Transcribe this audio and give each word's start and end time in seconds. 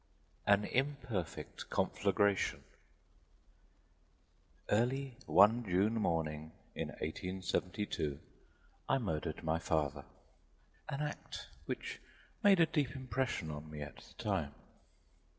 AN 0.47 0.65
IMPERFECT 0.65 1.69
CONFLAGRATION 1.69 2.63
Early 4.69 5.15
one 5.27 5.63
June 5.63 5.93
morning 5.93 6.53
in 6.73 6.87
1872 6.87 8.19
I 8.89 8.97
murdered 8.97 9.43
my 9.43 9.59
father 9.59 10.05
an 10.89 11.01
act 11.01 11.49
which 11.67 11.99
made 12.41 12.59
a 12.59 12.65
deep 12.65 12.95
impression 12.95 13.51
on 13.51 13.69
me 13.69 13.83
at 13.83 13.97
the 13.97 14.15
time. 14.17 14.55